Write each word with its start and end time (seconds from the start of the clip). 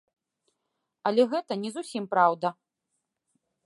Але 1.11 1.27
гэта 1.35 1.53
не 1.67 1.71
зусім 1.77 2.03
праўда. 2.17 2.47